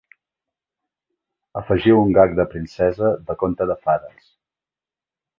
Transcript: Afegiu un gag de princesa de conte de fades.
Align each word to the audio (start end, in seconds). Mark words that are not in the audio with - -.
Afegiu 1.59 1.99
un 2.05 2.15
gag 2.17 2.33
de 2.39 2.45
princesa 2.53 3.11
de 3.27 3.35
conte 3.43 3.67
de 3.73 3.75
fades. 3.83 4.25